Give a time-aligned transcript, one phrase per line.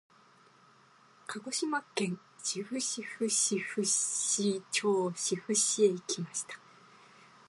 [1.27, 6.59] 鹿児島県志布志市志布志町志布志へ行きました。